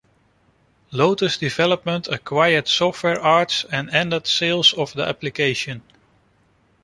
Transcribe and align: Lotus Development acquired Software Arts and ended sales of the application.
Lotus 0.91 1.37
Development 1.37 2.07
acquired 2.07 2.67
Software 2.67 3.19
Arts 3.21 3.65
and 3.71 3.87
ended 3.91 4.25
sales 4.25 4.73
of 4.73 4.91
the 4.93 5.05
application. 5.05 5.83